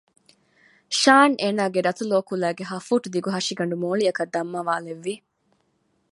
[0.99, 5.15] ޝާން އޭނާގެ ރަތުލޯ ކުލައިގެ ހަފޫޓްދިގު ހަށިގަނޑު މޯޅިއަކަށް ދަންމަވާލެއްވި